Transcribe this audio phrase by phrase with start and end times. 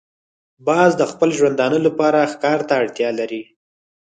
[0.67, 3.41] باز د خپل ژوندانه لپاره ښکار ته اړتیا لري